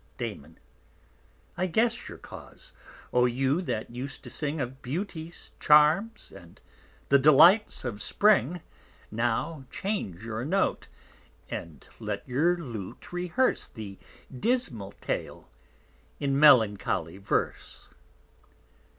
[0.17, 0.55] _DAM.
[1.59, 2.73] _I guess your Cause:
[3.13, 6.59] O you that use to sing Of Beauty's Charms and
[7.09, 8.61] the Delights of Spring;
[9.11, 10.87] Now change your Note,
[11.51, 13.99] and let your Lute rehearse The
[14.35, 15.47] dismal Tale
[16.19, 17.87] in melancholy Verse.